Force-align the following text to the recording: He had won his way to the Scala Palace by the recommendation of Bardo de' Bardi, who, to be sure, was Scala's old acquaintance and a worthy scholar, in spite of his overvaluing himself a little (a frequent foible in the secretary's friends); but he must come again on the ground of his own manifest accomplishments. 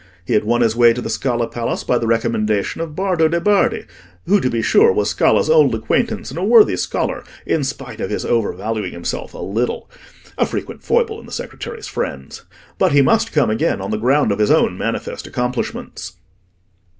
He 0.25 0.33
had 0.33 0.45
won 0.45 0.61
his 0.61 0.75
way 0.75 0.93
to 0.93 0.99
the 1.01 1.11
Scala 1.11 1.47
Palace 1.47 1.83
by 1.83 1.99
the 1.99 2.07
recommendation 2.07 2.81
of 2.81 2.95
Bardo 2.95 3.27
de' 3.27 3.39
Bardi, 3.39 3.85
who, 4.25 4.41
to 4.41 4.49
be 4.49 4.63
sure, 4.63 4.91
was 4.91 5.11
Scala's 5.11 5.47
old 5.47 5.75
acquaintance 5.75 6.31
and 6.31 6.39
a 6.39 6.43
worthy 6.43 6.75
scholar, 6.75 7.23
in 7.45 7.63
spite 7.63 8.01
of 8.01 8.09
his 8.09 8.25
overvaluing 8.25 8.93
himself 8.93 9.35
a 9.35 9.37
little 9.37 9.91
(a 10.39 10.47
frequent 10.47 10.81
foible 10.83 11.19
in 11.19 11.27
the 11.27 11.31
secretary's 11.31 11.87
friends); 11.87 12.41
but 12.79 12.93
he 12.93 13.03
must 13.03 13.31
come 13.31 13.51
again 13.51 13.79
on 13.79 13.91
the 13.91 13.97
ground 13.97 14.31
of 14.31 14.39
his 14.39 14.49
own 14.49 14.75
manifest 14.75 15.27
accomplishments. 15.27 16.13